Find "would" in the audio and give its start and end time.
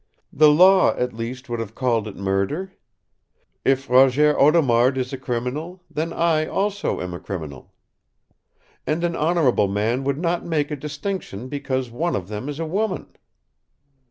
1.47-1.59, 10.05-10.17